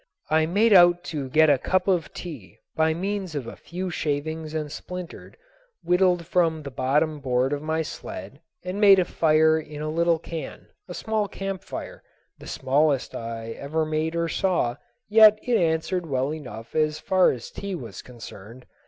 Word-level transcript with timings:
I 0.31 0.47
made 0.47 0.73
out 0.73 1.03
to 1.13 1.29
get 1.29 1.51
a 1.51 1.59
cup 1.59 1.87
of 1.87 2.11
tea 2.11 2.57
by 2.75 2.91
means 2.95 3.35
of 3.35 3.45
a 3.45 3.55
few 3.55 3.91
shavings 3.91 4.55
and 4.55 4.71
splinters 4.71 5.35
whittled 5.83 6.25
from 6.25 6.63
the 6.63 6.71
bottom 6.71 7.19
board 7.19 7.53
of 7.53 7.61
my 7.61 7.83
sled, 7.83 8.41
and 8.65 8.81
made 8.81 8.97
a 8.97 9.05
fire 9.05 9.59
in 9.59 9.79
a 9.79 9.89
little 9.91 10.17
can, 10.17 10.69
a 10.89 10.95
small 10.95 11.27
campfire, 11.27 12.01
the 12.39 12.47
smallest 12.47 13.13
I 13.13 13.51
ever 13.51 13.85
made 13.85 14.15
or 14.15 14.27
saw, 14.27 14.77
yet 15.07 15.37
it 15.43 15.55
answered 15.57 16.07
well 16.07 16.33
enough 16.33 16.73
as 16.73 16.97
far 16.99 17.29
as 17.29 17.51
tea 17.51 17.75
was 17.75 18.01
concerned. 18.01 18.65